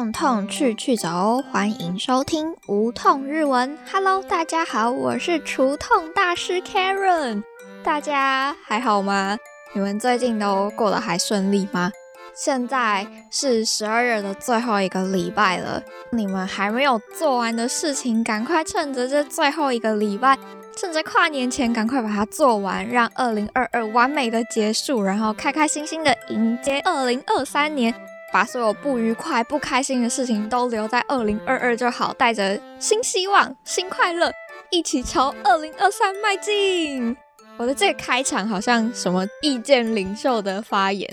[0.00, 3.76] 痛痛去去走，欢迎收听无痛日文。
[3.92, 7.42] Hello，大家好，我是除痛大师 Karen。
[7.84, 9.36] 大家还好吗？
[9.74, 11.92] 你们最近都过得还顺利吗？
[12.34, 20.38] 现在是十二月的最后一个礼拜了，你们还没有做完的事情，赶快趁着这最后一个礼拜，
[20.74, 27.94] 趁着跨年前赶快把它做完，让二零二二完美的结束，然后开开心心的迎接二零二三年。
[28.32, 34.30] 把所有不愉快、不开心的事情都留在二零二二就好，带着新希望、新快乐，
[34.70, 37.16] 一起朝二零二三迈进。
[37.56, 41.12] 我的这个开场好像什么意见领袖的发言，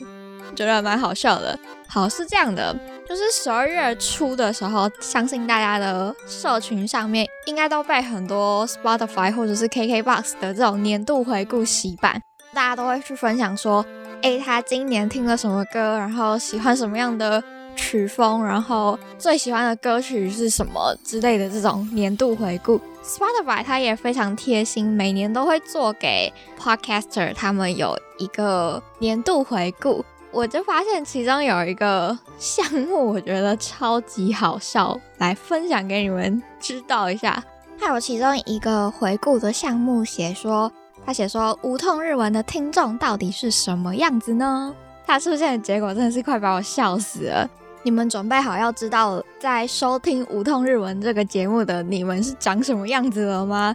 [0.55, 1.57] 觉得蛮好笑的。
[1.87, 2.73] 好，是这样的，
[3.07, 12.21] 就是十二月初的时候，相信大家的社群上面应该都被很多 Spotify 或者是 KKBox 的这种年度回顾洗版，
[12.53, 13.85] 大家都会去分享说。
[14.21, 17.41] A 他今年听了什么歌，然后喜欢什么样的
[17.75, 22.79] 曲风，然后最喜欢的歌曲是什么之类的这种年度回顾。
[23.03, 30.03] Spotify 它也非常贴心，每年都会做给 Podcaster 他们有一个年度回顾。
[30.31, 37.41] 我就发现其中有一个项目，我觉得超级好笑，来分享给你们知道一下。
[37.79, 40.71] 还有其中一个回顾的项目写说。
[41.07, 44.75] 他写说：“无痛日文的听众到底是什么样子呢？”
[45.07, 47.49] 他出现的结果真的是快把我笑死了。
[47.83, 53.73] 你们准备好要知道在收听无痛日文这个节目的你们是长什么样子了吗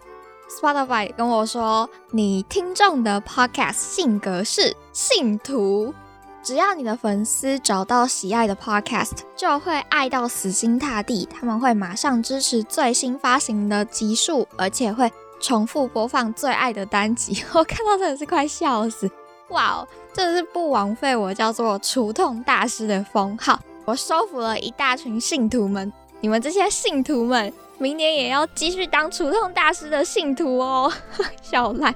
[0.60, 5.94] ？Spotify 跟我说，你听众的 Podcast 性格是信徒，
[6.42, 15.10] 只要你的粉丝找到喜爱的 Podcast，就会爱到死心塌地，他们会马上支持最新发行的集数，而且会。
[15.42, 19.10] 重复播放最爱的单集， 我看到真的是快笑死！
[19.48, 23.60] 哇哦，真的是不枉费我叫做除痛大师的封号。
[23.84, 30.90] 我收服了一大群信徒们，你们这些信徒们，明年也要继续当除痛大师的信徒哦！
[31.42, 31.92] 笑烂。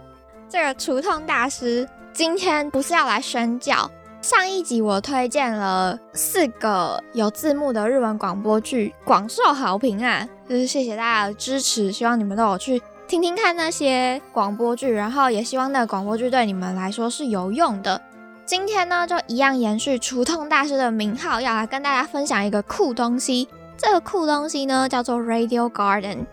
[0.49, 3.89] 这个除痛大师今天不是要来宣教。
[4.21, 10.29] 上一集我推荐了四个有字幕的日文广播剧，广受好评啊！
[10.49, 12.83] 就是谢谢大家的支持，希望你们都有去。
[13.09, 18.03] 听听看那些广播剧，然后也希望那个广播剧对你们来说是有用的。
[18.45, 23.49] 今天呢，就一样延续除痛大师的名号，要来跟大家分享一个酷东西。
[23.77, 26.27] 这个酷东西呢，叫做 Radio Garden。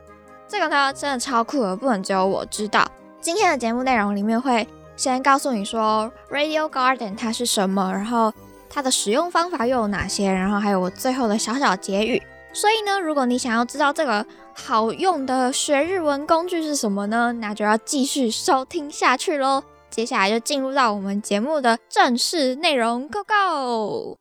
[0.48, 2.88] 这个呢，真的超酷的，不能只有我知道。
[3.22, 8.34] 今天的节目内容里面会先告诉你说 Radio Garden 它是什么，然后
[8.68, 12.20] 它的使用方法又有哪些，然后还有我最后的小小结语。
[12.52, 14.26] 所以呢，如果你想要知道这个
[14.56, 17.32] 好用的学日文工具是什么呢？
[17.34, 19.64] 那就要继续收听下去喽。
[19.90, 24.18] 接下来就进入到我们节目的正式内容，Go Go！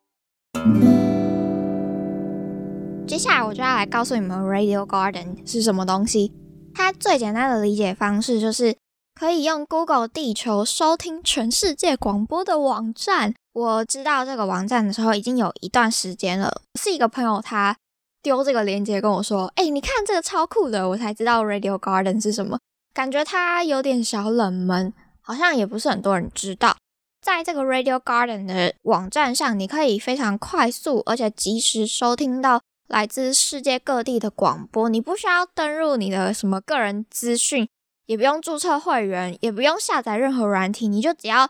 [3.06, 6.32] 接下来我就要来告诉你们 Radio Garden 是什么东西。
[6.74, 8.74] 它最简单的理解方式就是
[9.14, 13.34] 可以用 Google 地球收听全世界广播的网站。
[13.52, 17.76] 我知道这个网站的时候已经有一段时间了，是一个朋友他。
[18.22, 22.58] 丢这个链接跟我说，哎，你看这个超酷的，我才知道 Radio Garden 是什么，
[22.94, 26.76] 感觉它有点小冷门，好像也不是很多人知道。
[27.20, 37.68] 在这个 Radio Garden 的网站上，你可以非常快速而且及时收听到来自世界各地的广播，你不需要登入你的什么个人资讯，
[38.06, 41.48] 也不用注册会员，也不用下载任何软体，你就只要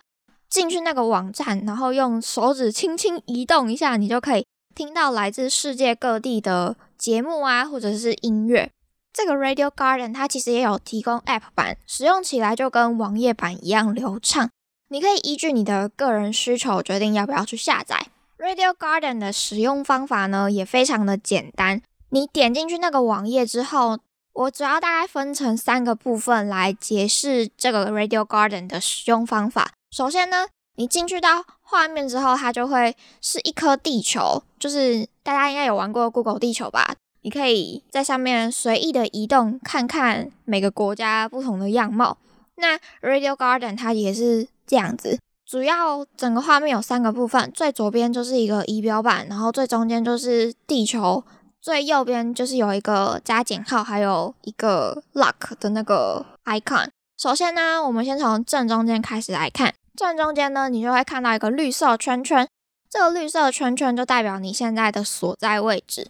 [0.51, 4.47] 进去那个网站，然后用手指轻轻移动一下，你就可以。
[4.75, 8.71] 听到来自世界各地的节目啊，或者是音乐，
[9.13, 14.51] 这个 Radio Garden 它其实也有提供 App 版，使用起来就跟网页版一样流畅。
[14.89, 18.07] 你可以依据你的个人需求决定要不要去下载。
[18.39, 23.99] Radio Garden 的使用方法呢也非常的简单，你点进去那个网页之后，
[24.33, 29.73] 我主要大概分成三个部分来解释这个 Radio Garden 的使用方法。
[29.91, 30.47] 首先呢。
[30.77, 36.95] 你进去到画面之后，它就会是一颗地球，就是大家应该有玩过 Google 地球吧？
[37.23, 42.19] 你可以在上面随意的移动，看看每个国家不同的样貌。
[42.57, 51.25] 那 Radio Garden 它也是这样子，主要整个画面有三个部分，最左边就是一个仪表板，然后最中间就是地球，
[51.63, 56.89] 最右边就是有一个加减号，还有一个 Lock 的那个 icon。
[57.17, 59.73] 首先呢，我们先从正中间开始来看。
[59.95, 62.49] 正中间呢，你就会看到一个绿色圈圈，
[62.89, 66.09] 这个绿色圈圈就代表你现在的所在位置。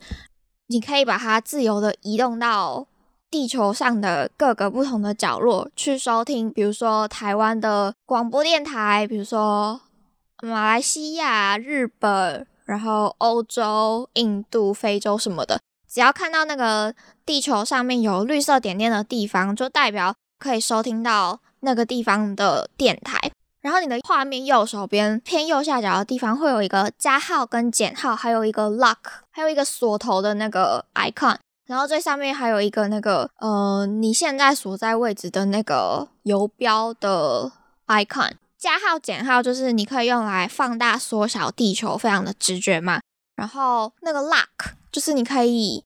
[0.69, 2.87] 你可以把它自由的移动到
[3.31, 9.81] 地球上的各个不同的角落去收听，比如说台湾的广播电台，比如说
[10.43, 16.95] 马来西亚、日本、然后欧洲、印度、非洲什么的，只要看到那个
[17.27, 23.31] 地球上面有绿色点点的地方，就代表可以收听到那个地方的电台。
[23.63, 28.97] 然后你的画面右手边偏右下角的地方会有一个加号跟减号，还有一个 lock，
[29.31, 31.37] 还有一个锁头的那个 icon。
[31.67, 37.53] 然后最上面还有一个那个呃你现在所在位置的那个游标的
[37.87, 38.33] icon。
[38.59, 43.01] 加号减号就是你可以用来放大缩小地球，非常的直觉嘛。
[43.37, 45.85] 然后那个 lock 就是你可以。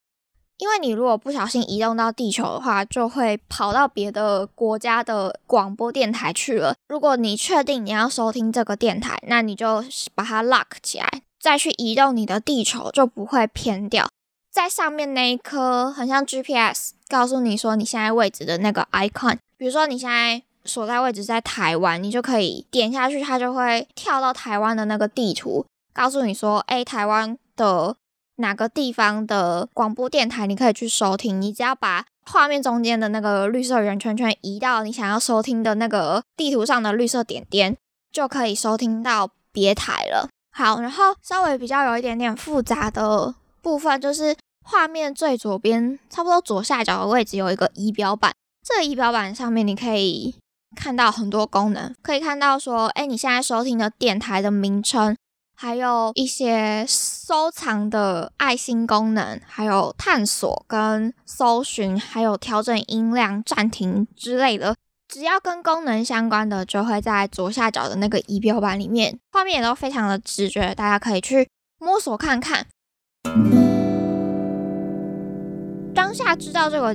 [0.58, 6.74] 因为你如果不小心移动到地球的话，就会跑到别的国家的广播电台去了。
[6.88, 14.08] 如果你确定你要收听这个电台，那你就把它 lock 起来，再去移动你的地球，就不会偏掉。
[14.50, 19.36] 在上面那一颗很像 GPS，告诉你说你现在位置的那个 icon。
[19.58, 27.96] 比如说你现在所在位置在台湾，你就可以点下去，它就会跳到台湾的那个地图，告诉你说，哎，台湾的。
[28.36, 31.40] 哪个地方的广播电台你可以去收听？
[31.40, 37.76] 你只要把画面中间的那个绿色圆圈圈移到你想要收听的那个地图上的绿色点点，
[38.12, 40.28] 就可以收听到别台了。
[40.52, 48.32] 好，然后稍微比较有一点点复杂的部分，就是画面最左边差不多左下角的位置有一个仪表板，
[48.62, 50.34] 这个仪表板上面你可以
[50.74, 55.16] 看到很多功能，可以看到说，哎，你现在收听的电台的名称。
[55.58, 64.76] 还有一些收藏的爱心功能，还有探索跟搜寻，还有调整音量、暂停之类的，
[65.08, 71.48] 只要跟功能相关的，就会在左下角的那个仪表板里面，画面也都非常的直觉，大家可以去
[71.78, 72.66] 摸索看看。
[75.94, 76.94] 当下知道这个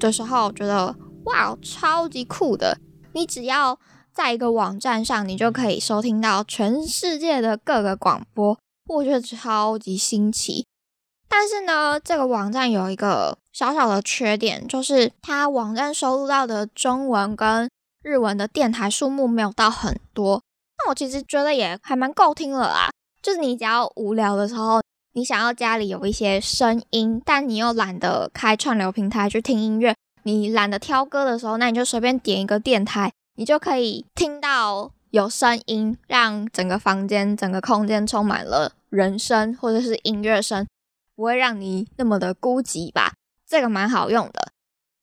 [0.00, 0.92] 的时候，觉得
[1.26, 2.76] 哇，超级酷的！
[3.12, 3.78] 你只要。
[4.14, 10.66] 在一个网站上，你就可以收听到全世界的各个广播，我觉得超级新奇。
[11.28, 17.70] 但是呢，这个网站有一个小小的缺点，就是它网站收录到的中文跟
[18.02, 20.42] 日文的电台数目没有到很多。
[20.78, 22.90] 那我其实觉得也还蛮够听了啦。
[23.22, 24.82] 就是你只要无聊的时候，
[25.14, 29.94] 你想要家里有一些声音，但你又懒得开串流平台去听音乐，
[30.24, 33.10] 你懒得挑歌的时候，那你就随便点一个电台。
[33.34, 40.66] 你就可以听到有声音，让整个房间、整个空间充满了人声或者是音乐声，
[41.16, 43.14] 不会让你那么的孤寂吧？
[43.48, 44.52] 这个蛮好用的。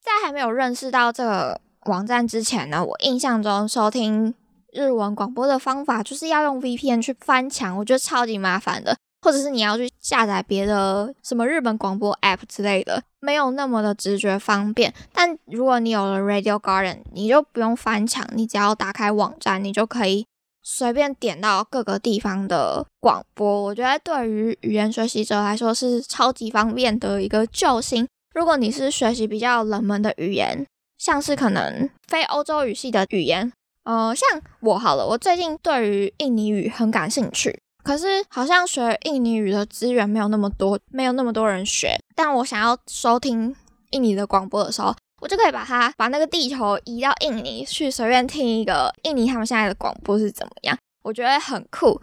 [0.02, 4.34] 在还没有认识到这个网站之前呢，我印象中收听
[4.72, 8.96] 日文广播的方法就是要用 VPN 去翻墙，我觉得超级麻烦的。
[9.22, 14.92] 或者是你要去下载别的什么日本广播 app 之类的，没有那么的直觉方便。
[15.12, 20.26] 但如果你有了 Radio Garden，你就不用翻墙，你只要打开网站，你就可以
[20.62, 23.62] 随便点到各个地方的广播。
[23.62, 28.06] 我觉得对于语言学习者来说是超级方便的一个救星。
[28.34, 30.66] 如果你是学习比较冷门的语言，
[30.98, 33.52] 像是可能非欧洲语系的语言，
[33.84, 37.60] 呃，像我好了，我最近对于印尼语很感兴趣。
[37.82, 41.98] 可是好像学印尼语的资源没有那么多，没有那么多人学。
[42.14, 43.54] 但我想要收听
[43.90, 50.76] 印尼的广播的时候，我就可以把它把那个地球移到印尼去，随便听一个印尼他们现在的广播是怎么样。
[51.02, 52.00] 我觉得很酷。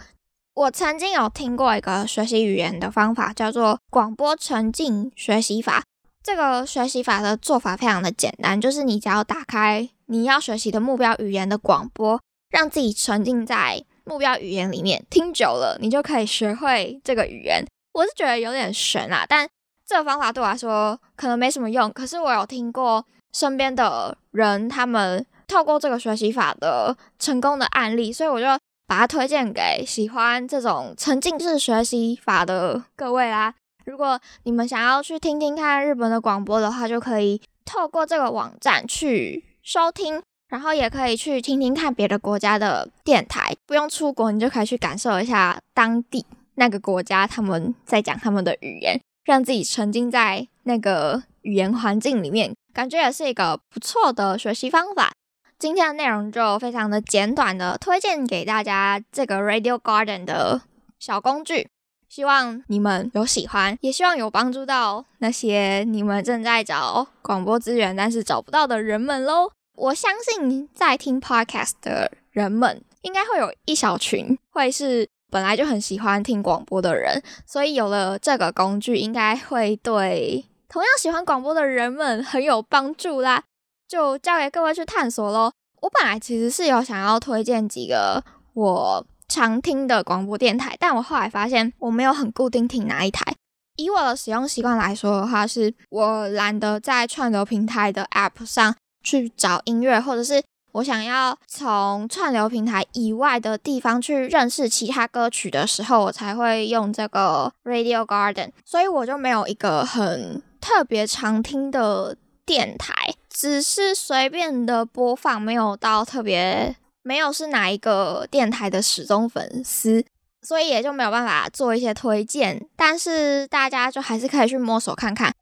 [0.56, 5.83] 我曾经有听过一个学习语言的方法，叫做广播沉浸学习法。
[6.23, 13.83] 这个学习法的做法非常的简单，就是你只要打开你要学习的目标语言的广播，让自己沉浸在。
[14.07, 17.64] 目标语言里面听久了，你就可以学会这个语言。
[17.94, 19.47] 我是觉得有点悬啊，但
[19.85, 21.92] 这个方法对我来说可能没什么用。
[21.92, 28.45] 可是我有听过身边的人，他们透过这个学习法的成功的案例，所以我就
[28.85, 33.54] 把它推荐给喜欢这种沉浸式学习法的各位啦。
[33.85, 40.21] 如果你们想要去听听看日本的广播的话，就可以透过这个网站去收听。
[40.47, 46.25] 然后也可以去听听看别的国家的电台，不用出国，你就可以去感受一下当地
[46.56, 55.11] 那个国家他们在讲他们的语言，让自己沉浸在那个语言环境里面，感觉也是一个不错的学习方法。
[55.59, 60.61] 今天的内容就非常的简短的推荐给大家这个 Radio Garden 的
[60.99, 61.68] 小工具，
[62.07, 69.51] 希望你们有喜欢，也希望有帮助到那些你们正在找广播资源但是找不到的人们喽。
[69.77, 83.43] 我相信在听 podcast 的人们，应该会有一小群会是本来就很喜欢听广播的人，所以有了这个工具，应该会对同样喜欢广播的人们很有帮助啦。
[83.87, 85.51] 就交给各位去探索喽。
[85.81, 93.35] 我本来其实是有想要推荐几个我常听的广播电台，但我后来发现我没有很固定听哪一台。
[93.75, 98.75] 以我的使用习惯来说的话，是我懒得在串流平台的 App 上
[99.07, 108.52] 去找音乐，或者是我想要从串流平台以外的地方去认识其他歌曲的时候，我才会用这个 Radio Garden。
[108.66, 112.94] 所以我就没有一个很特别常听的电台，
[113.30, 116.76] 只是随便的播放，没有到特别。
[117.04, 120.04] 没有是哪一个电台的始终粉丝，
[120.42, 122.68] 所以也就没有办法做一些推荐。
[122.76, 125.33] 但是大家就还是可以去摸索看看。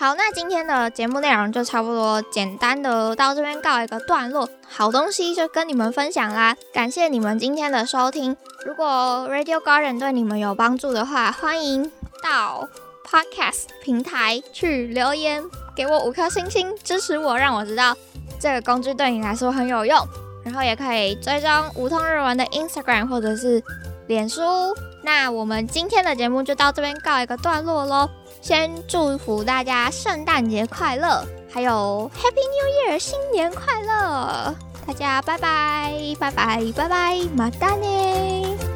[0.00, 4.48] 好，那今天的节目内容就差不多简单的到这边告一个段落。
[4.68, 8.36] 好东西就跟你们分享啦，感谢你们今天的收听。
[8.64, 11.90] 如果 Radio Garden 对你们有帮助的话，欢迎
[12.22, 12.68] 到
[13.04, 15.42] Podcast 平台去留言，
[15.74, 17.96] 给我五颗星星支持我，让我知道
[18.38, 19.98] 这个工具对你来说很有用。
[20.44, 23.60] 然后也可以追踪无痛日文的 Instagram 或者是
[24.06, 24.42] 脸书。
[25.02, 28.08] 那我们今天的节目就到这边告一个段落喽。
[28.40, 34.54] 先祝福大家圣诞节快乐，还有 Happy New Year 新年快乐！
[34.86, 38.67] 大家拜拜拜拜拜拜，马达呢？